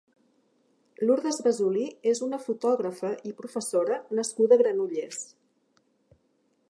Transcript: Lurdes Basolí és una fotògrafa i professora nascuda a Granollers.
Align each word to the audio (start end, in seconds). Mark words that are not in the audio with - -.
Lurdes 1.01 1.37
Basolí 1.47 1.83
és 2.11 2.21
una 2.27 2.39
fotògrafa 2.45 3.11
i 3.33 3.37
professora 3.43 4.01
nascuda 4.21 4.59
a 4.59 4.63
Granollers. 4.63 5.21